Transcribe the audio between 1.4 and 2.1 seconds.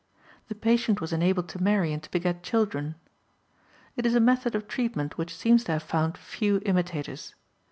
to marry and to